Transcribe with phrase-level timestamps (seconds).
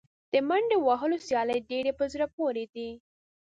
[0.31, 2.89] د منډې وهلو سیالۍ ډېرې په زړه پورې دي.